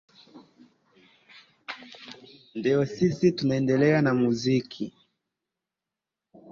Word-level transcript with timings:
ndio 2.55 2.85
sisi 2.85 3.31
tunaendelea 3.31 4.13
muziki 4.13 4.93